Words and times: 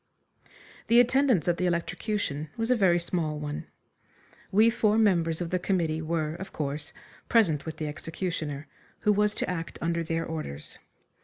The 0.87 0.99
attendance 0.99 1.47
at 1.47 1.57
the 1.57 1.67
electrocution 1.67 2.49
was 2.57 2.71
a 2.71 2.75
very 2.75 2.97
small 2.97 3.37
one. 3.37 3.67
We 4.51 4.71
four 4.71 4.97
members 4.97 5.41
of 5.41 5.51
the 5.51 5.59
committee 5.59 6.01
were, 6.01 6.33
of 6.33 6.51
course, 6.51 6.91
present 7.29 7.67
with 7.67 7.77
the 7.77 7.87
executioner, 7.87 8.67
who 9.01 9.13
was 9.13 9.35
to 9.35 9.47
act 9.47 9.77
under 9.79 10.03
their 10.03 10.25
orders. 10.25 10.79